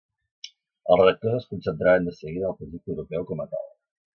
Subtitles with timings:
[0.95, 3.71] Els redactors es concentraren de seguida en el projecte europeu com a tal.